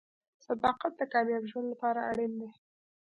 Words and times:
•صداقت 0.45 0.91
د 0.97 1.01
کامیاب 1.13 1.43
ژوند 1.51 1.67
لپاره 1.73 1.99
اړین 2.11 2.31
دی. 2.39 2.49